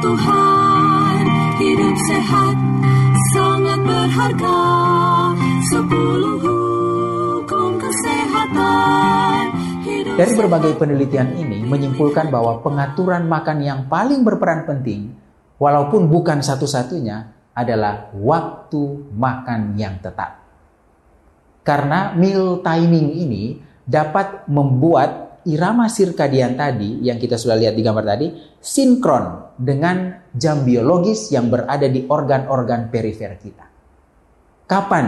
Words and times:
Tuhan 0.00 1.22
hidup 1.60 1.96
sehat 2.08 2.56
sangat 3.36 3.80
berharga 3.84 4.60
sepuluh 5.68 6.40
hukum 6.40 7.76
kesehatan 7.76 9.42
hidup 9.84 10.16
Dari 10.16 10.32
berbagai 10.40 10.72
penelitian 10.80 11.36
ini 11.36 11.68
menyimpulkan 11.68 12.32
bahwa 12.32 12.64
pengaturan 12.64 13.28
makan 13.28 13.60
yang 13.60 13.80
paling 13.92 14.24
berperan 14.24 14.64
penting, 14.64 15.12
walaupun 15.60 16.08
bukan 16.08 16.40
satu-satunya, 16.40 17.36
adalah 17.52 18.08
waktu 18.16 19.04
makan 19.12 19.76
yang 19.76 20.00
tepat. 20.00 20.40
Karena 21.60 22.16
meal 22.16 22.64
timing 22.64 23.20
ini 23.20 23.60
dapat 23.84 24.48
membuat 24.48 25.29
irama 25.48 25.88
sirkadian 25.88 26.58
tadi 26.58 27.00
yang 27.00 27.16
kita 27.16 27.40
sudah 27.40 27.56
lihat 27.56 27.72
di 27.72 27.82
gambar 27.84 28.04
tadi 28.04 28.26
sinkron 28.60 29.56
dengan 29.56 30.28
jam 30.32 30.64
biologis 30.64 31.32
yang 31.32 31.48
berada 31.48 31.88
di 31.88 32.04
organ-organ 32.04 32.92
perifer 32.92 33.36
kita. 33.40 33.66
Kapan 34.68 35.06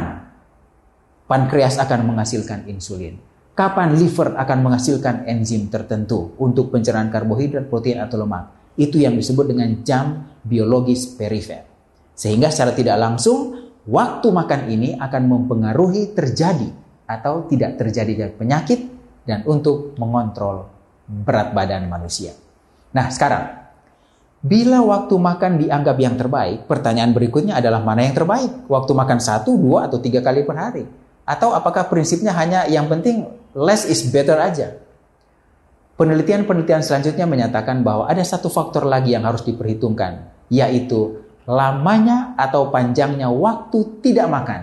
pankreas 1.29 1.77
akan 1.79 2.13
menghasilkan 2.13 2.69
insulin? 2.69 3.17
Kapan 3.53 3.93
liver 4.01 4.33
akan 4.33 4.59
menghasilkan 4.65 5.29
enzim 5.29 5.69
tertentu 5.69 6.33
untuk 6.41 6.73
pencernaan 6.73 7.13
karbohidrat, 7.13 7.69
protein, 7.69 8.01
atau 8.01 8.25
lemak? 8.25 8.75
Itu 8.81 8.97
yang 8.97 9.13
disebut 9.13 9.45
dengan 9.45 9.85
jam 9.85 10.25
biologis 10.41 11.13
perifer. 11.13 11.69
Sehingga 12.17 12.49
secara 12.49 12.73
tidak 12.73 12.97
langsung, 12.97 13.53
waktu 13.85 14.29
makan 14.33 14.73
ini 14.73 14.97
akan 14.97 15.23
mempengaruhi 15.29 16.17
terjadi 16.17 16.69
atau 17.05 17.45
tidak 17.45 17.77
terjadinya 17.77 18.33
penyakit 18.33 18.92
dan 19.29 19.47
untuk 19.47 19.95
mengontrol 19.99 20.67
berat 21.07 21.55
badan 21.55 21.87
manusia. 21.87 22.35
Nah, 22.93 23.09
sekarang, 23.09 23.63
bila 24.43 24.83
waktu 24.83 25.15
makan 25.15 25.53
dianggap 25.63 25.97
yang 26.03 26.19
terbaik, 26.19 26.67
pertanyaan 26.67 27.15
berikutnya 27.15 27.63
adalah 27.63 27.79
mana 27.79 28.03
yang 28.03 28.17
terbaik? 28.17 28.67
Waktu 28.67 28.93
makan 28.93 29.19
satu, 29.23 29.55
dua, 29.55 29.87
atau 29.87 30.03
tiga 30.03 30.19
kali 30.19 30.43
per 30.43 30.57
hari? 30.59 30.85
Atau 31.23 31.55
apakah 31.55 31.87
prinsipnya 31.87 32.35
hanya 32.35 32.67
yang 32.67 32.91
penting 32.91 33.31
less 33.55 33.87
is 33.87 34.03
better 34.11 34.35
aja? 34.43 34.83
Penelitian-penelitian 35.95 36.83
selanjutnya 36.83 37.29
menyatakan 37.29 37.87
bahwa 37.87 38.11
ada 38.11 38.25
satu 38.27 38.51
faktor 38.51 38.83
lagi 38.83 39.15
yang 39.15 39.23
harus 39.23 39.47
diperhitungkan, 39.47 40.27
yaitu 40.51 41.23
lamanya 41.47 42.35
atau 42.35 42.75
panjangnya 42.75 43.31
waktu 43.31 44.03
tidak 44.03 44.27
makan, 44.27 44.61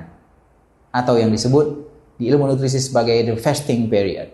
atau 0.91 1.15
yang 1.15 1.31
disebut 1.31 1.87
di 2.19 2.27
ilmu 2.27 2.51
nutrisi 2.51 2.83
sebagai 2.83 3.15
the 3.23 3.35
fasting 3.39 3.87
period, 3.87 4.27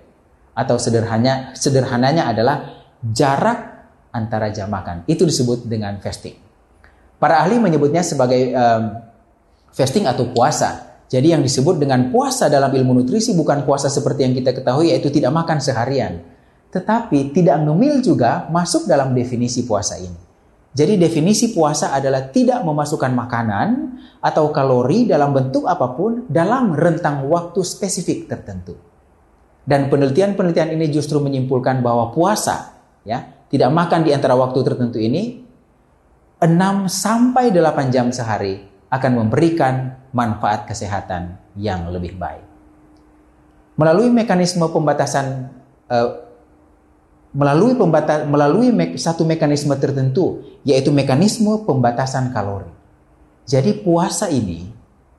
atau 0.55 0.79
sederhananya 0.79 1.51
sederhananya 1.53 2.31
adalah 2.31 2.87
jarak 3.03 3.75
antara 4.15 4.49
jam 4.55 4.71
makan. 4.71 5.03
Itu 5.05 5.27
disebut 5.27 5.67
dengan 5.67 5.99
fasting. 5.99 6.39
Para 7.19 7.43
ahli 7.43 7.59
menyebutnya 7.59 8.01
sebagai 8.01 8.55
um, 8.55 8.83
fasting 9.75 10.07
atau 10.07 10.31
puasa. 10.31 10.95
Jadi 11.05 11.35
yang 11.35 11.43
disebut 11.43 11.77
dengan 11.77 12.09
puasa 12.09 12.49
dalam 12.49 12.71
ilmu 12.71 13.03
nutrisi 13.03 13.35
bukan 13.37 13.67
puasa 13.67 13.91
seperti 13.91 14.25
yang 14.25 14.33
kita 14.33 14.55
ketahui 14.55 14.89
yaitu 14.89 15.11
tidak 15.11 15.35
makan 15.35 15.59
seharian. 15.61 16.23
Tetapi 16.71 17.35
tidak 17.35 17.61
ngemil 17.61 18.01
juga 18.01 18.47
masuk 18.49 18.89
dalam 18.89 19.13
definisi 19.13 19.63
puasa 19.67 19.99
ini. 20.01 20.17
Jadi 20.75 20.99
definisi 20.99 21.55
puasa 21.55 21.95
adalah 21.95 22.27
tidak 22.35 22.59
memasukkan 22.67 23.15
makanan 23.15 23.67
atau 24.19 24.51
kalori 24.51 25.07
dalam 25.07 25.31
bentuk 25.31 25.63
apa 25.71 25.95
pun 25.95 26.27
dalam 26.27 26.75
rentang 26.75 27.31
waktu 27.31 27.63
spesifik 27.63 28.27
tertentu. 28.27 28.75
Dan 29.65 29.89
penelitian-penelitian 29.89 30.77
ini 30.77 30.93
justru 30.93 31.17
menyimpulkan 31.17 31.81
bahwa 31.81 32.13
puasa 32.13 32.77
ya, 33.01 33.49
tidak 33.49 33.73
makan 33.73 34.05
di 34.05 34.13
antara 34.13 34.37
waktu 34.37 34.61
tertentu 34.61 35.01
ini 35.01 35.41
6 36.37 36.85
sampai 36.85 37.49
8 37.49 37.89
jam 37.89 38.13
sehari 38.13 38.61
akan 38.93 39.11
memberikan 39.25 39.97
manfaat 40.13 40.69
kesehatan 40.69 41.41
yang 41.57 41.89
lebih 41.89 42.13
baik. 42.13 42.45
Melalui 43.75 44.13
mekanisme 44.13 44.69
pembatasan 44.69 45.49
eh, 45.89 46.09
melalui 47.35 47.75
pembata, 47.75 48.23
melalui 48.23 48.71
me, 48.71 48.95
satu 48.95 49.27
mekanisme 49.27 49.75
tertentu 49.75 50.45
yaitu 50.63 50.93
mekanisme 50.95 51.67
pembatasan 51.67 52.31
kalori. 52.31 52.71
Jadi 53.49 53.83
puasa 53.83 54.31
ini 54.31 54.71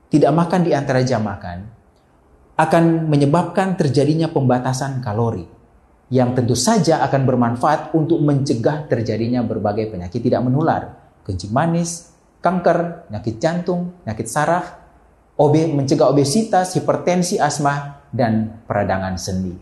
tidak 0.09 0.33
makan 0.33 0.65
di 0.65 0.71
antara 0.73 1.05
jam 1.05 1.21
makan 1.21 1.76
akan 2.57 3.05
menyebabkan 3.05 3.77
terjadinya 3.77 4.33
pembatasan 4.33 4.97
kalori 5.05 5.45
yang 6.09 6.33
tentu 6.33 6.55
saja 6.55 7.03
akan 7.05 7.21
bermanfaat 7.27 7.93
untuk 7.93 8.17
mencegah 8.23 8.89
terjadinya 8.89 9.43
berbagai 9.43 9.91
penyakit 9.91 10.23
tidak 10.23 10.41
menular, 10.41 10.95
kencing 11.27 11.51
manis, 11.51 12.15
kanker, 12.39 13.11
penyakit 13.11 13.35
jantung, 13.37 13.93
penyakit 14.01 14.27
saraf, 14.31 14.65
OB, 15.37 15.75
mencegah 15.75 16.09
obesitas, 16.09 16.73
hipertensi, 16.73 17.37
asma, 17.37 18.01
dan 18.09 18.63
peradangan 18.65 19.19
sendi. 19.19 19.53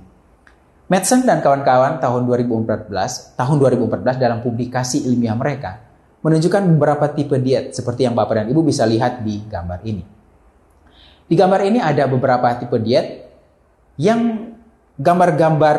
Madsen 0.86 1.26
dan 1.26 1.42
kawan-kawan 1.42 1.98
tahun 1.98 2.30
2014, 2.30 3.34
tahun 3.34 3.56
2014 3.58 4.22
dalam 4.22 4.40
publikasi 4.46 5.10
ilmiah 5.10 5.34
mereka 5.34 5.82
menunjukkan 6.22 6.62
beberapa 6.78 7.10
tipe 7.10 7.42
diet 7.42 7.74
seperti 7.74 8.06
yang 8.06 8.14
Bapak 8.14 8.46
dan 8.46 8.48
Ibu 8.54 8.62
bisa 8.62 8.86
lihat 8.86 9.26
di 9.26 9.42
gambar 9.50 9.82
ini. 9.82 10.15
Di 11.26 11.34
gambar 11.34 11.62
ini 11.66 11.82
ada 11.82 12.06
beberapa 12.06 12.54
tipe 12.58 12.78
diet 12.78 13.26
yang 13.98 14.54
gambar-gambar 15.02 15.78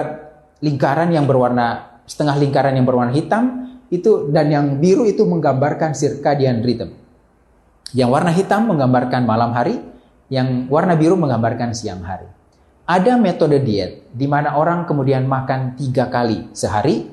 lingkaran 0.59 1.15
yang 1.15 1.29
berwarna 1.29 2.01
setengah 2.07 2.39
lingkaran 2.39 2.75
yang 2.75 2.87
berwarna 2.87 3.13
hitam 3.15 3.45
itu 3.91 4.31
dan 4.35 4.51
yang 4.51 4.67
biru 4.83 5.07
itu 5.07 5.23
menggambarkan 5.23 5.95
circadian 5.95 6.63
rhythm. 6.63 6.91
Yang 7.95 8.09
warna 8.11 8.33
hitam 8.35 8.67
menggambarkan 8.67 9.23
malam 9.23 9.55
hari, 9.55 9.79
yang 10.27 10.67
warna 10.67 10.99
biru 10.99 11.15
menggambarkan 11.15 11.71
siang 11.71 12.03
hari. 12.03 12.27
Ada 12.87 13.19
metode 13.19 13.63
diet 13.63 14.11
di 14.11 14.27
mana 14.27 14.59
orang 14.59 14.87
kemudian 14.87 15.27
makan 15.27 15.79
tiga 15.79 16.11
kali 16.11 16.51
sehari, 16.51 17.07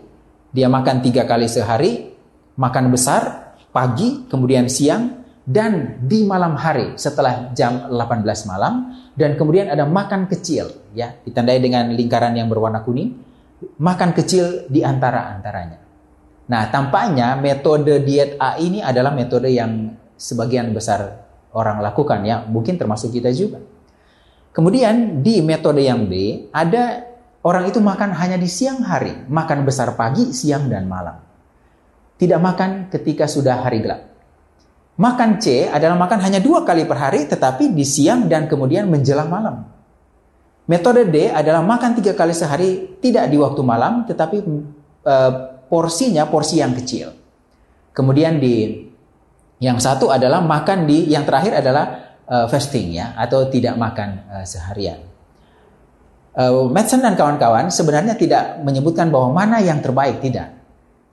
dia 0.50 0.70
makan 0.70 1.02
tiga 1.06 1.26
kali 1.30 1.46
sehari, 1.46 2.14
makan 2.58 2.90
besar, 2.90 3.54
pagi, 3.74 4.26
kemudian 4.30 4.70
siang, 4.70 5.22
dan 5.44 6.00
di 6.00 6.24
malam 6.24 6.56
hari 6.56 6.96
setelah 6.96 7.52
jam 7.52 7.92
18 7.92 8.24
malam, 8.48 8.96
dan 9.12 9.36
kemudian 9.36 9.68
ada 9.68 9.84
makan 9.84 10.31
kecil, 10.31 10.72
ya 10.96 11.20
ditandai 11.28 11.59
dengan 11.59 11.92
lingkaran 11.92 12.31
yang 12.31 12.48
berwarna 12.48 12.80
kuning, 12.80 13.20
makan 13.76 14.16
kecil 14.16 14.72
di 14.72 14.80
antara-antaranya. 14.80 15.79
Nah, 16.47 16.64
tampaknya 16.72 17.35
metode 17.35 18.03
diet 18.03 18.40
A 18.40 18.56
ini 18.56 18.79
adalah 18.79 19.12
metode 19.12 19.52
yang 19.52 19.96
sebagian 20.16 20.72
besar 20.72 21.28
orang 21.52 21.84
lakukan 21.84 22.23
ya, 22.23 22.47
mungkin 22.47 22.79
termasuk 22.79 23.12
kita 23.12 23.32
juga. 23.35 23.59
Kemudian 24.53 25.26
di 25.26 25.44
metode 25.44 25.84
yang 25.84 26.06
B, 26.08 26.46
ada 26.56 27.03
orang 27.44 27.67
itu 27.67 27.84
makan 27.84 28.16
hanya 28.16 28.40
di 28.40 28.47
siang 28.47 28.85
hari, 28.85 29.28
makan 29.28 29.66
besar 29.66 29.97
pagi, 29.97 30.32
siang, 30.32 30.70
dan 30.70 30.85
malam. 30.85 31.20
Tidak 32.16 32.38
makan 32.38 32.88
ketika 32.94 33.26
sudah 33.26 33.66
hari 33.66 33.82
gelap. 33.82 34.13
Makan 34.93 35.41
C 35.41 35.66
adalah 35.66 35.97
makan 35.97 36.19
hanya 36.22 36.37
dua 36.37 36.61
kali 36.61 36.85
per 36.85 36.97
hari, 37.01 37.25
tetapi 37.25 37.73
di 37.73 37.81
siang 37.81 38.29
dan 38.29 38.45
kemudian 38.45 38.85
menjelang 38.85 39.25
malam. 39.25 39.66
Metode 40.69 41.09
D 41.09 41.34
adalah 41.34 41.66
makan 41.66 41.97
tiga 41.97 42.13
kali 42.13 42.31
sehari, 42.31 43.01
tidak 43.01 43.28
di 43.28 43.35
waktu 43.41 43.61
malam, 43.66 44.05
tetapi 44.05 44.37
e, 45.01 45.16
porsinya 45.66 46.29
porsi 46.29 46.61
yang 46.61 46.78
kecil. 46.78 47.09
Kemudian 47.90 48.37
di 48.37 48.85
yang 49.63 49.79
satu 49.79 50.11
adalah 50.11 50.43
makan 50.43 50.84
di, 50.84 51.07
yang 51.07 51.23
terakhir 51.23 51.63
adalah 51.63 52.17
uh, 52.28 52.45
fasting 52.51 52.99
ya 52.99 53.16
atau 53.16 53.47
tidak 53.47 53.79
makan 53.79 54.28
uh, 54.28 54.43
seharian. 54.43 54.99
Uh, 56.35 56.67
Madsen 56.67 56.99
dan 56.99 57.16
kawan-kawan 57.16 57.72
sebenarnya 57.72 58.19
tidak 58.19 58.59
menyebutkan 58.59 59.07
bahwa 59.07 59.31
mana 59.31 59.63
yang 59.63 59.79
terbaik 59.79 60.19
tidak. 60.19 60.51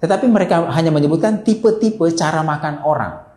Tetapi 0.03 0.27
mereka 0.27 0.67
hanya 0.73 0.91
menyebutkan 0.91 1.47
tipe-tipe 1.47 2.03
cara 2.17 2.43
makan 2.43 2.83
orang. 2.83 3.30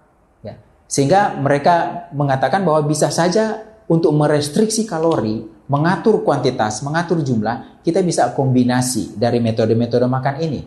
Sehingga 0.94 1.34
mereka 1.42 2.06
mengatakan 2.14 2.62
bahwa 2.62 2.86
bisa 2.86 3.10
saja 3.10 3.66
untuk 3.90 4.14
merestriksi 4.14 4.86
kalori, 4.86 5.42
mengatur 5.66 6.22
kuantitas, 6.22 6.86
mengatur 6.86 7.26
jumlah, 7.26 7.82
kita 7.82 8.06
bisa 8.06 8.30
kombinasi 8.38 9.18
dari 9.18 9.42
metode-metode 9.42 10.06
makan 10.06 10.36
ini. 10.46 10.62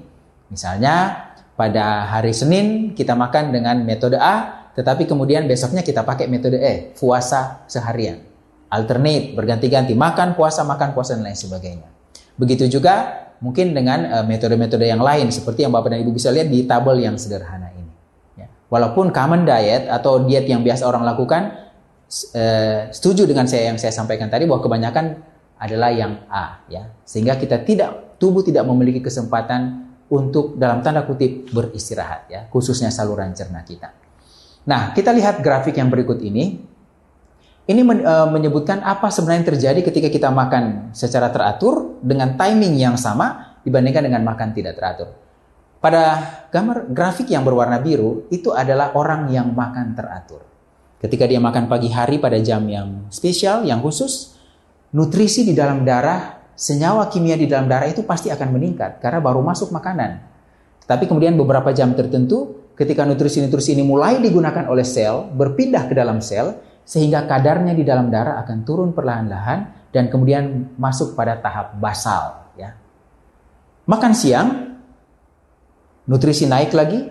Misalnya 0.50 1.30
pada 1.54 2.10
hari 2.10 2.34
Senin 2.34 2.90
kita 2.98 3.14
makan 3.14 3.54
dengan 3.54 3.78
metode 3.86 4.18
A, 4.18 4.66
tetapi 4.74 5.06
kemudian 5.06 5.46
besoknya 5.46 5.86
kita 5.86 6.02
pakai 6.02 6.26
metode 6.26 6.58
E, 6.58 6.90
puasa 6.98 7.62
seharian. 7.70 8.18
Alternate, 8.66 9.30
berganti-ganti, 9.30 9.94
makan, 9.94 10.34
puasa, 10.34 10.66
makan, 10.66 10.90
puasa, 10.90 11.14
dan 11.14 11.22
lain 11.22 11.38
sebagainya. 11.38 11.86
Begitu 12.34 12.66
juga 12.66 13.30
mungkin 13.38 13.78
dengan 13.78 14.02
eh, 14.10 14.24
metode-metode 14.26 14.90
yang 14.90 14.98
lain, 14.98 15.30
seperti 15.30 15.62
yang 15.62 15.70
Bapak 15.70 15.94
dan 15.94 16.02
Ibu 16.02 16.10
bisa 16.10 16.34
lihat 16.34 16.50
di 16.50 16.66
tabel 16.66 16.98
yang 16.98 17.14
sederhana. 17.14 17.75
Walaupun 18.66 19.14
common 19.14 19.46
diet 19.46 19.86
atau 19.86 20.26
diet 20.26 20.50
yang 20.50 20.66
biasa 20.66 20.86
orang 20.90 21.06
lakukan, 21.06 21.54
uh, 22.34 22.90
setuju 22.90 23.26
dengan 23.26 23.46
saya 23.46 23.70
yang 23.70 23.78
saya 23.78 23.94
sampaikan 23.94 24.26
tadi 24.26 24.46
bahwa 24.46 24.62
kebanyakan 24.62 25.22
adalah 25.56 25.94
yang 25.94 26.26
A, 26.28 26.66
ya, 26.68 26.90
sehingga 27.06 27.38
kita 27.38 27.62
tidak 27.64 28.18
tubuh 28.20 28.44
tidak 28.44 28.66
memiliki 28.68 29.00
kesempatan 29.00 29.88
untuk 30.10 30.54
dalam 30.58 30.84
tanda 30.84 31.02
kutip 31.06 31.50
beristirahat, 31.50 32.28
ya, 32.30 32.40
khususnya 32.50 32.92
saluran 32.92 33.32
cerna 33.32 33.64
kita. 33.64 33.90
Nah, 34.66 34.90
kita 34.92 35.14
lihat 35.14 35.40
grafik 35.40 35.78
yang 35.78 35.88
berikut 35.88 36.18
ini. 36.20 36.74
Ini 37.66 37.82
men, 37.82 37.98
e, 37.98 38.14
menyebutkan 38.30 38.78
apa 38.78 39.10
sebenarnya 39.10 39.42
yang 39.42 39.50
terjadi 39.58 39.80
ketika 39.90 40.06
kita 40.06 40.28
makan 40.30 40.94
secara 40.94 41.34
teratur 41.34 41.98
dengan 41.98 42.38
timing 42.38 42.78
yang 42.78 42.94
sama 42.94 43.58
dibandingkan 43.66 44.06
dengan 44.06 44.22
makan 44.22 44.54
tidak 44.54 44.78
teratur. 44.78 45.10
Pada 45.76 46.04
gambar 46.48 46.88
grafik 46.90 47.28
yang 47.28 47.44
berwarna 47.44 47.78
biru 47.78 48.26
itu 48.32 48.50
adalah 48.50 48.96
orang 48.96 49.28
yang 49.28 49.52
makan 49.52 49.92
teratur. 49.92 50.42
Ketika 50.96 51.28
dia 51.28 51.36
makan 51.36 51.68
pagi 51.68 51.92
hari 51.92 52.16
pada 52.16 52.40
jam 52.40 52.64
yang 52.64 53.06
spesial, 53.12 53.62
yang 53.68 53.84
khusus, 53.84 54.34
nutrisi 54.96 55.44
di 55.44 55.52
dalam 55.52 55.84
darah, 55.84 56.40
senyawa 56.56 57.12
kimia 57.12 57.36
di 57.36 57.44
dalam 57.44 57.68
darah 57.68 57.86
itu 57.86 58.02
pasti 58.08 58.32
akan 58.32 58.48
meningkat 58.56 59.04
karena 59.04 59.20
baru 59.20 59.44
masuk 59.44 59.68
makanan. 59.76 60.24
Tapi 60.88 61.04
kemudian 61.04 61.36
beberapa 61.36 61.68
jam 61.76 61.92
tertentu 61.92 62.72
ketika 62.72 63.04
nutrisi-nutrisi 63.04 63.76
ini 63.76 63.84
mulai 63.84 64.20
digunakan 64.20 64.64
oleh 64.72 64.84
sel, 64.84 65.28
berpindah 65.36 65.84
ke 65.88 65.94
dalam 65.96 66.24
sel, 66.24 66.56
sehingga 66.86 67.26
kadarnya 67.26 67.74
di 67.74 67.82
dalam 67.82 68.08
darah 68.08 68.40
akan 68.46 68.58
turun 68.62 68.90
perlahan-lahan 68.94 69.90
dan 69.90 70.06
kemudian 70.06 70.76
masuk 70.78 71.18
pada 71.18 71.36
tahap 71.40 71.76
basal. 71.76 72.52
Ya. 72.54 72.78
Makan 73.90 74.12
siang, 74.14 74.48
nutrisi 76.06 76.46
naik 76.46 76.72
lagi, 76.72 77.02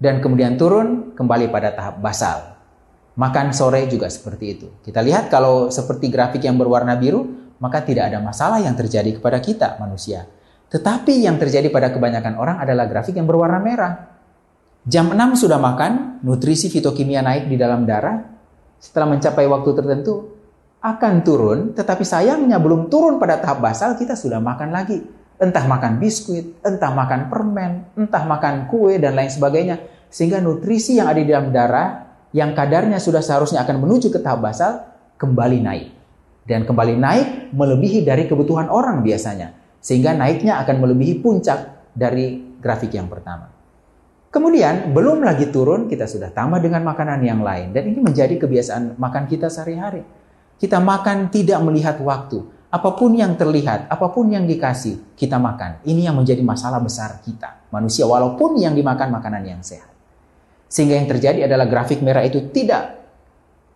dan 0.00 0.18
kemudian 0.20 0.58
turun 0.58 1.14
kembali 1.16 1.48
pada 1.48 1.72
tahap 1.72 2.00
basal. 2.02 2.58
Makan 3.14 3.54
sore 3.54 3.86
juga 3.86 4.10
seperti 4.10 4.44
itu. 4.50 4.66
Kita 4.82 4.98
lihat 4.98 5.30
kalau 5.30 5.70
seperti 5.70 6.10
grafik 6.10 6.42
yang 6.42 6.58
berwarna 6.58 6.98
biru, 6.98 7.22
maka 7.62 7.80
tidak 7.86 8.10
ada 8.10 8.18
masalah 8.18 8.58
yang 8.58 8.74
terjadi 8.74 9.16
kepada 9.16 9.38
kita 9.38 9.78
manusia. 9.78 10.26
Tetapi 10.66 11.22
yang 11.22 11.38
terjadi 11.38 11.70
pada 11.70 11.94
kebanyakan 11.94 12.34
orang 12.34 12.56
adalah 12.58 12.90
grafik 12.90 13.14
yang 13.14 13.30
berwarna 13.30 13.62
merah. 13.62 14.18
Jam 14.84 15.14
6 15.14 15.46
sudah 15.46 15.62
makan, 15.62 16.20
nutrisi 16.26 16.66
fitokimia 16.68 17.22
naik 17.22 17.46
di 17.46 17.54
dalam 17.54 17.86
darah. 17.86 18.18
Setelah 18.82 19.14
mencapai 19.14 19.46
waktu 19.46 19.70
tertentu, 19.72 20.34
akan 20.84 21.24
turun, 21.24 21.58
tetapi 21.72 22.04
sayangnya 22.04 22.60
belum 22.60 22.92
turun 22.92 23.16
pada 23.16 23.40
tahap 23.40 23.64
basal, 23.64 23.96
kita 23.96 24.12
sudah 24.12 24.36
makan 24.42 24.68
lagi. 24.68 25.00
Entah 25.44 25.68
makan 25.68 26.00
biskuit, 26.00 26.64
entah 26.64 26.88
makan 26.88 27.28
permen, 27.28 27.84
entah 28.00 28.24
makan 28.24 28.64
kue, 28.72 28.96
dan 28.96 29.12
lain 29.12 29.28
sebagainya. 29.28 29.76
Sehingga 30.08 30.40
nutrisi 30.40 30.96
yang 30.96 31.12
ada 31.12 31.20
di 31.20 31.28
dalam 31.28 31.52
darah, 31.52 32.16
yang 32.32 32.56
kadarnya 32.56 32.96
sudah 32.96 33.20
seharusnya 33.20 33.60
akan 33.60 33.84
menuju 33.84 34.08
ke 34.08 34.24
tahap 34.24 34.40
basal, 34.40 34.88
kembali 35.20 35.58
naik. 35.60 35.86
Dan 36.48 36.64
kembali 36.64 36.96
naik 36.96 37.28
melebihi 37.52 38.00
dari 38.08 38.24
kebutuhan 38.24 38.72
orang 38.72 39.04
biasanya. 39.04 39.52
Sehingga 39.84 40.16
naiknya 40.16 40.64
akan 40.64 40.80
melebihi 40.80 41.20
puncak 41.20 41.92
dari 41.92 42.56
grafik 42.64 42.96
yang 42.96 43.12
pertama. 43.12 43.52
Kemudian 44.34 44.90
belum 44.90 45.22
lagi 45.22 45.52
turun 45.54 45.86
kita 45.86 46.10
sudah 46.10 46.34
tambah 46.34 46.58
dengan 46.58 46.82
makanan 46.82 47.22
yang 47.22 47.38
lain 47.38 47.70
dan 47.70 47.86
ini 47.86 48.02
menjadi 48.02 48.34
kebiasaan 48.34 48.98
makan 48.98 49.30
kita 49.30 49.46
sehari-hari. 49.46 50.02
Kita 50.58 50.82
makan 50.82 51.30
tidak 51.30 51.62
melihat 51.62 52.02
waktu. 52.02 52.42
Apa 52.74 52.98
pun 52.98 53.14
yang 53.14 53.38
terlihat, 53.38 53.86
apa 53.86 54.10
pun 54.10 54.26
yang 54.34 54.50
dikasih, 54.50 55.14
kita 55.14 55.38
makan. 55.38 55.86
Ini 55.86 56.10
yang 56.10 56.18
menjadi 56.18 56.42
masalah 56.42 56.82
besar 56.82 57.22
kita, 57.22 57.70
manusia 57.70 58.02
walaupun 58.02 58.58
yang 58.58 58.74
dimakan 58.74 59.14
makanan 59.14 59.46
yang 59.46 59.62
sehat. 59.62 59.94
Sehingga 60.66 60.98
yang 60.98 61.06
terjadi 61.06 61.46
adalah 61.46 61.70
grafik 61.70 62.02
merah 62.02 62.26
itu 62.26 62.50
tidak 62.50 62.98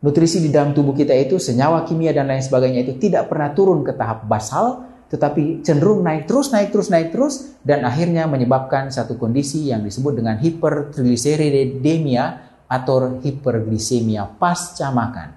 nutrisi 0.03 0.43
di 0.43 0.51
dalam 0.51 0.75
tubuh 0.75 0.99
kita 0.99 1.15
itu 1.15 1.39
senyawa 1.39 1.87
kimia 1.87 2.11
dan 2.11 2.27
lain 2.27 2.43
sebagainya 2.43 2.83
itu 2.91 2.99
tidak 2.99 3.31
pernah 3.31 3.55
turun 3.55 3.87
ke 3.87 3.95
tahap 3.95 4.27
basal 4.27 4.89
tetapi 5.09 5.65
cenderung 5.65 6.05
naik 6.05 6.29
terus, 6.29 6.53
naik 6.53 6.69
terus, 6.69 6.93
naik 6.93 7.17
terus, 7.17 7.57
dan 7.65 7.81
akhirnya 7.89 8.29
menyebabkan 8.29 8.93
satu 8.93 9.17
kondisi 9.17 9.73
yang 9.73 9.81
disebut 9.81 10.21
dengan 10.21 10.37
hipertrigliseridemia 10.37 12.25
atau 12.69 13.17
hiperglisemia 13.25 14.37
pasca 14.37 14.93
makan. 14.93 15.29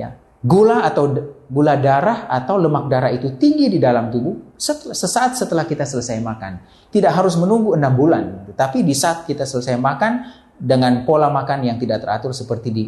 Ya, 0.00 0.16
gula 0.42 0.84
atau 0.84 1.12
gula 1.46 1.78
darah 1.78 2.26
atau 2.28 2.58
lemak 2.58 2.90
darah 2.90 3.10
itu 3.14 3.38
tinggi 3.38 3.70
di 3.72 3.78
dalam 3.78 4.10
tubuh 4.10 4.56
sesaat 4.92 5.38
setelah 5.38 5.64
kita 5.64 5.86
selesai 5.86 6.18
makan. 6.20 6.60
Tidak 6.90 7.12
harus 7.12 7.36
menunggu 7.36 7.76
enam 7.76 7.92
bulan, 7.92 8.48
tetapi 8.50 8.82
di 8.82 8.92
saat 8.96 9.24
kita 9.28 9.44
selesai 9.44 9.76
makan 9.76 10.12
dengan 10.56 11.04
pola 11.04 11.28
makan 11.28 11.68
yang 11.68 11.76
tidak 11.76 12.04
teratur 12.04 12.32
seperti 12.32 12.68
di 12.72 12.84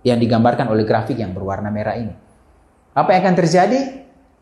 yang 0.00 0.16
digambarkan 0.16 0.72
oleh 0.72 0.88
grafik 0.88 1.20
yang 1.20 1.36
berwarna 1.36 1.68
merah 1.68 1.96
ini. 1.96 2.14
Apa 2.96 3.12
yang 3.12 3.28
akan 3.28 3.36
terjadi? 3.36 3.80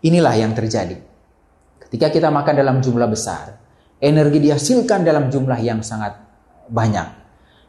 Inilah 0.06 0.34
yang 0.38 0.54
terjadi. 0.54 0.94
Ketika 1.82 2.14
kita 2.14 2.28
makan 2.30 2.54
dalam 2.54 2.76
jumlah 2.78 3.10
besar, 3.10 3.58
energi 3.98 4.38
dihasilkan 4.38 5.02
dalam 5.02 5.26
jumlah 5.26 5.58
yang 5.58 5.82
sangat 5.82 6.14
banyak. 6.70 7.18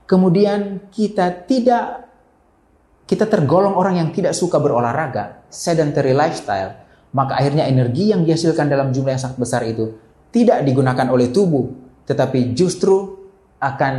Kemudian 0.05 0.89
kita 0.93 1.45
tidak 1.49 2.08
kita 3.09 3.25
tergolong 3.25 3.73
orang 3.73 3.97
yang 3.97 4.09
tidak 4.13 4.37
suka 4.37 4.61
berolahraga, 4.61 5.41
sedentary 5.49 6.13
lifestyle, 6.13 6.77
maka 7.09 7.41
akhirnya 7.41 7.65
energi 7.65 8.13
yang 8.13 8.21
dihasilkan 8.21 8.69
dalam 8.69 8.93
jumlah 8.93 9.17
yang 9.17 9.23
sangat 9.25 9.41
besar 9.41 9.65
itu 9.65 9.97
tidak 10.29 10.61
digunakan 10.61 11.09
oleh 11.09 11.33
tubuh, 11.33 11.73
tetapi 12.05 12.53
justru 12.53 13.17
akan 13.57 13.93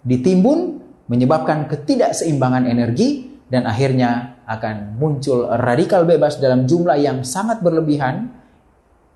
ditimbun 0.00 0.80
menyebabkan 1.04 1.68
ketidakseimbangan 1.68 2.64
energi 2.64 3.28
dan 3.52 3.68
akhirnya 3.68 4.40
akan 4.48 4.96
muncul 4.96 5.52
radikal 5.52 6.08
bebas 6.08 6.40
dalam 6.40 6.64
jumlah 6.64 6.96
yang 6.96 7.28
sangat 7.28 7.60
berlebihan 7.60 8.32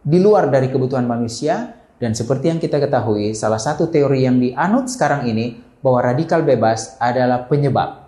di 0.05 0.21
luar 0.21 0.53
dari 0.53 0.69
kebutuhan 0.69 1.09
manusia. 1.09 1.81
Dan 2.01 2.17
seperti 2.17 2.49
yang 2.49 2.57
kita 2.57 2.81
ketahui 2.81 3.37
salah 3.37 3.61
satu 3.61 3.93
teori 3.93 4.25
yang 4.25 4.41
dianut 4.41 4.89
sekarang 4.89 5.29
ini 5.29 5.61
bahwa 5.85 6.01
radikal 6.01 6.41
bebas 6.41 6.97
adalah 6.97 7.45
penyebab 7.45 8.00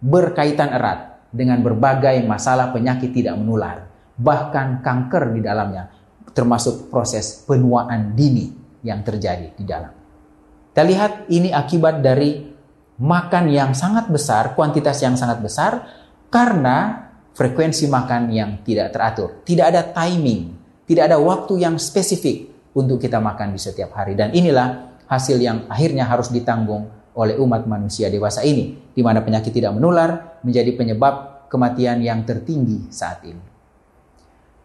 berkaitan 0.00 0.72
erat 0.72 1.28
dengan 1.30 1.62
berbagai 1.62 2.24
masalah 2.26 2.74
penyakit 2.74 3.14
tidak 3.14 3.38
menular 3.38 3.86
bahkan 4.20 4.84
kanker 4.84 5.32
di 5.32 5.40
dalamnya 5.40 5.88
termasuk 6.36 6.92
proses 6.92 7.42
penuaan 7.48 8.12
dini 8.12 8.52
yang 8.84 9.00
terjadi 9.00 9.56
di 9.56 9.64
dalam. 9.64 9.92
Kita 10.70 10.82
lihat 10.86 11.12
ini 11.32 11.50
akibat 11.50 12.04
dari 12.04 12.46
makan 13.00 13.50
yang 13.50 13.72
sangat 13.74 14.06
besar, 14.12 14.54
kuantitas 14.54 15.02
yang 15.02 15.18
sangat 15.18 15.42
besar, 15.42 15.72
karena 16.30 17.10
frekuensi 17.34 17.90
makan 17.90 18.30
yang 18.30 18.50
tidak 18.62 18.94
teratur. 18.94 19.42
Tidak 19.42 19.66
ada 19.66 19.82
timing, 19.90 20.54
tidak 20.86 21.10
ada 21.10 21.18
waktu 21.18 21.66
yang 21.66 21.74
spesifik 21.80 22.70
untuk 22.76 23.02
kita 23.02 23.18
makan 23.18 23.50
di 23.56 23.60
setiap 23.60 23.98
hari. 23.98 24.14
Dan 24.14 24.30
inilah 24.30 25.00
hasil 25.10 25.42
yang 25.42 25.66
akhirnya 25.66 26.06
harus 26.06 26.30
ditanggung 26.30 26.86
oleh 27.20 27.36
umat 27.36 27.68
manusia 27.68 28.08
dewasa 28.08 28.40
ini, 28.40 28.72
di 28.96 29.04
mana 29.04 29.20
penyakit 29.20 29.52
tidak 29.52 29.76
menular 29.76 30.40
menjadi 30.40 30.72
penyebab 30.72 31.44
kematian 31.52 32.00
yang 32.00 32.24
tertinggi 32.24 32.88
saat 32.88 33.20
ini. 33.28 33.44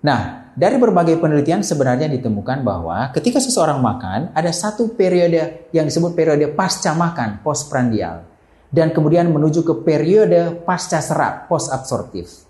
Nah, 0.05 0.53
dari 0.53 0.77
berbagai 0.77 1.17
penelitian 1.17 1.65
sebenarnya 1.65 2.05
ditemukan 2.07 2.61
bahwa 2.61 3.09
ketika 3.11 3.41
seseorang 3.41 3.81
makan, 3.81 4.29
ada 4.37 4.53
satu 4.53 4.93
periode 4.93 5.67
yang 5.73 5.89
disebut 5.89 6.13
periode 6.13 6.45
pasca 6.53 6.93
makan, 6.93 7.41
postprandial. 7.41 8.23
Dan 8.69 8.93
kemudian 8.93 9.33
menuju 9.33 9.65
ke 9.65 9.73
periode 9.81 10.61
pasca 10.61 11.01
serap, 11.01 11.49
post-absorptif. 11.49 12.45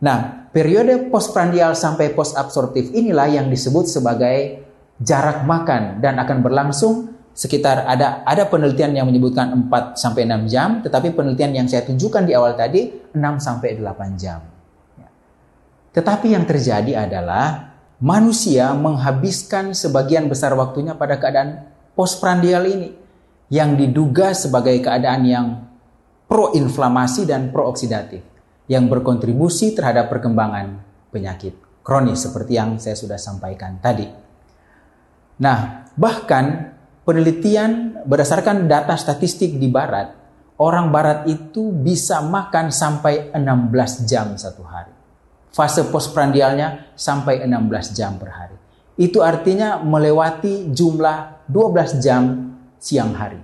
Nah, 0.00 0.48
periode 0.54 1.10
postprandial 1.10 1.74
sampai 1.74 2.14
post-absorptif 2.14 2.94
inilah 2.94 3.26
yang 3.26 3.50
disebut 3.50 3.90
sebagai 3.90 4.64
jarak 5.02 5.42
makan 5.42 5.98
dan 5.98 6.14
akan 6.20 6.38
berlangsung 6.46 7.09
sekitar 7.40 7.88
ada 7.88 8.20
ada 8.28 8.44
penelitian 8.52 8.92
yang 8.92 9.08
menyebutkan 9.08 9.48
4 9.72 9.96
sampai 9.96 10.28
6 10.28 10.44
jam, 10.52 10.84
tetapi 10.84 11.16
penelitian 11.16 11.64
yang 11.64 11.66
saya 11.72 11.88
tunjukkan 11.88 12.28
di 12.28 12.36
awal 12.36 12.52
tadi 12.52 12.92
6 13.16 13.16
sampai 13.40 13.80
8 13.80 14.20
jam. 14.20 14.44
Tetapi 15.96 16.36
yang 16.36 16.44
terjadi 16.44 17.08
adalah 17.08 17.72
manusia 18.04 18.76
menghabiskan 18.76 19.72
sebagian 19.72 20.28
besar 20.28 20.52
waktunya 20.52 20.92
pada 20.92 21.16
keadaan 21.16 21.64
postprandial 21.96 22.68
ini 22.68 22.92
yang 23.48 23.72
diduga 23.74 24.36
sebagai 24.36 24.76
keadaan 24.84 25.22
yang 25.24 25.46
proinflamasi 26.28 27.24
dan 27.24 27.48
prooksidatif 27.48 28.20
yang 28.70 28.86
berkontribusi 28.86 29.74
terhadap 29.74 30.12
perkembangan 30.12 30.78
penyakit 31.10 31.58
kronis 31.82 32.22
seperti 32.22 32.52
yang 32.54 32.78
saya 32.78 32.94
sudah 32.94 33.18
sampaikan 33.18 33.80
tadi. 33.82 34.06
Nah, 35.40 35.88
bahkan 35.96 36.76
penelitian 37.10 38.06
berdasarkan 38.06 38.70
data 38.70 38.94
statistik 38.94 39.58
di 39.58 39.66
barat, 39.66 40.14
orang 40.62 40.94
barat 40.94 41.26
itu 41.26 41.74
bisa 41.74 42.22
makan 42.22 42.70
sampai 42.70 43.34
16 43.34 44.06
jam 44.06 44.38
satu 44.38 44.62
hari. 44.62 44.94
Fase 45.50 45.90
postprandialnya 45.90 46.94
sampai 46.94 47.42
16 47.42 47.98
jam 47.98 48.14
per 48.14 48.30
hari. 48.30 48.54
Itu 48.94 49.26
artinya 49.26 49.82
melewati 49.82 50.70
jumlah 50.70 51.50
12 51.50 51.98
jam 51.98 52.22
siang 52.78 53.18
hari. 53.18 53.42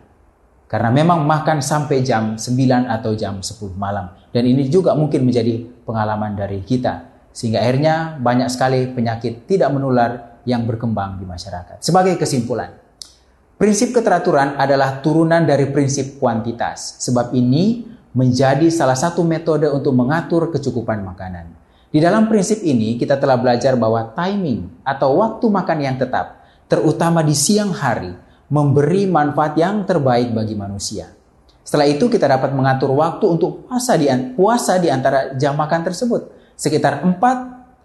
Karena 0.70 0.94
memang 0.94 1.26
makan 1.26 1.58
sampai 1.58 2.06
jam 2.06 2.38
9 2.38 2.86
atau 2.86 3.18
jam 3.18 3.42
10 3.42 3.74
malam. 3.74 4.14
Dan 4.30 4.46
ini 4.46 4.70
juga 4.70 4.94
mungkin 4.94 5.26
menjadi 5.26 5.66
pengalaman 5.82 6.38
dari 6.38 6.62
kita. 6.62 7.26
Sehingga 7.34 7.58
akhirnya 7.66 8.14
banyak 8.22 8.46
sekali 8.46 8.86
penyakit 8.94 9.50
tidak 9.50 9.74
menular 9.74 10.38
yang 10.46 10.62
berkembang 10.62 11.18
di 11.18 11.26
masyarakat. 11.26 11.82
Sebagai 11.82 12.14
kesimpulan, 12.14 12.85
prinsip 13.56 13.96
keteraturan 13.96 14.60
adalah 14.60 15.00
turunan 15.00 15.44
dari 15.44 15.68
prinsip 15.72 16.20
kuantitas. 16.20 17.00
Sebab 17.00 17.32
ini 17.32 17.88
menjadi 18.16 18.68
salah 18.72 18.96
satu 18.96 19.24
metode 19.24 19.68
untuk 19.68 19.92
mengatur 19.92 20.48
kecukupan 20.52 21.04
makanan. 21.04 21.52
Di 21.92 22.00
dalam 22.00 22.28
prinsip 22.28 22.60
ini 22.64 23.00
kita 23.00 23.16
telah 23.16 23.40
belajar 23.40 23.76
bahwa 23.76 24.12
timing 24.12 24.84
atau 24.84 25.20
waktu 25.20 25.46
makan 25.48 25.78
yang 25.80 25.96
tetap, 25.96 26.44
terutama 26.68 27.24
di 27.24 27.32
siang 27.32 27.72
hari, 27.72 28.12
memberi 28.52 29.08
manfaat 29.08 29.56
yang 29.56 29.84
terbaik 29.88 30.32
bagi 30.32 30.52
manusia. 30.56 31.08
Setelah 31.66 31.88
itu 31.88 32.06
kita 32.06 32.30
dapat 32.30 32.54
mengatur 32.54 32.94
waktu 32.94 33.26
untuk 33.26 33.66
puasa 33.66 33.98
di, 33.98 34.06
puasa 34.38 34.78
di 34.78 34.86
antara 34.86 35.34
jam 35.34 35.58
makan 35.58 35.82
tersebut. 35.82 36.30
Sekitar 36.54 37.02
4 37.02 37.18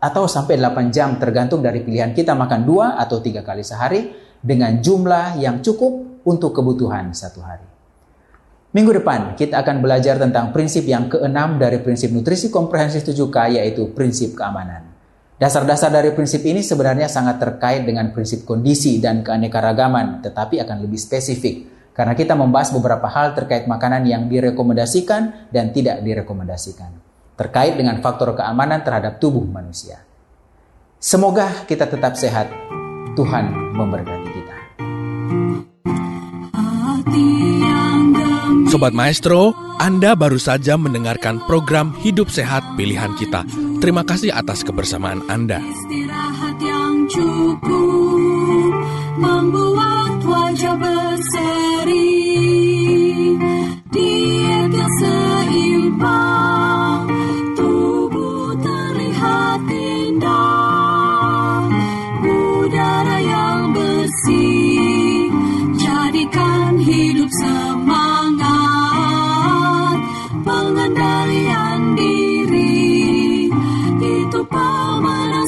atau 0.02 0.24
sampai 0.30 0.58
8 0.58 0.94
jam 0.94 1.18
tergantung 1.18 1.66
dari 1.66 1.82
pilihan 1.82 2.14
kita 2.14 2.38
makan 2.38 2.62
2 2.66 3.02
atau 3.02 3.18
3 3.22 3.42
kali 3.42 3.64
sehari 3.66 4.21
dengan 4.42 4.82
jumlah 4.82 5.38
yang 5.38 5.62
cukup 5.62 6.22
untuk 6.26 6.54
kebutuhan 6.54 7.14
satu 7.14 7.42
hari. 7.42 7.66
Minggu 8.72 9.04
depan 9.04 9.36
kita 9.36 9.62
akan 9.62 9.84
belajar 9.84 10.16
tentang 10.16 10.56
prinsip 10.56 10.88
yang 10.88 11.12
keenam 11.12 11.60
dari 11.60 11.84
prinsip 11.84 12.10
nutrisi 12.10 12.48
komprehensif 12.48 13.04
7K 13.04 13.62
yaitu 13.62 13.92
prinsip 13.92 14.34
keamanan. 14.34 14.88
Dasar-dasar 15.42 15.90
dari 15.90 16.14
prinsip 16.14 16.46
ini 16.46 16.62
sebenarnya 16.62 17.10
sangat 17.10 17.42
terkait 17.42 17.82
dengan 17.82 18.14
prinsip 18.14 18.46
kondisi 18.46 19.02
dan 19.02 19.26
keanekaragaman, 19.26 20.22
tetapi 20.22 20.62
akan 20.62 20.86
lebih 20.86 21.02
spesifik 21.02 21.68
karena 21.92 22.16
kita 22.16 22.38
membahas 22.38 22.72
beberapa 22.72 23.10
hal 23.12 23.36
terkait 23.36 23.68
makanan 23.68 24.08
yang 24.08 24.32
direkomendasikan 24.32 25.52
dan 25.52 25.76
tidak 25.76 26.00
direkomendasikan, 26.06 26.96
terkait 27.36 27.76
dengan 27.76 28.00
faktor 28.00 28.38
keamanan 28.38 28.86
terhadap 28.86 29.20
tubuh 29.20 29.44
manusia. 29.44 30.00
Semoga 31.02 31.66
kita 31.68 31.90
tetap 31.90 32.16
sehat. 32.16 32.48
Tuhan 33.18 33.76
memberkati. 33.76 34.21
Sobat 38.72 38.96
Maestro, 38.96 39.52
Anda 39.84 40.16
baru 40.16 40.40
saja 40.40 40.80
mendengarkan 40.80 41.44
program 41.44 41.92
Hidup 42.00 42.32
Sehat 42.32 42.64
Pilihan 42.80 43.12
Kita. 43.20 43.44
Terima 43.84 44.08
kasih 44.08 44.32
atas 44.32 44.64
kebersamaan 44.64 45.28
Anda. 45.28 45.60
Istirahat 45.60 46.56
yang 46.64 47.04
cukup 47.12 48.72
membuat 49.20 50.24
wajah 50.24 50.80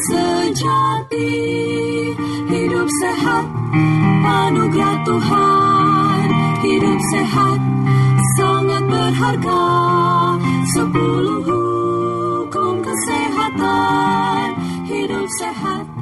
sejati. 0.10 1.32
Hidup 2.50 2.90
sehat, 3.02 3.46
anugerah 4.24 4.98
Tuhan. 5.08 6.26
Hidup 6.64 7.00
sehat, 7.14 7.60
sangat 8.40 8.84
berharga. 8.88 9.66
Sepuluh 10.74 11.42
hukum 11.46 12.82
kesehatan, 12.82 14.48
hidup 14.90 15.28
sehat 15.38 15.93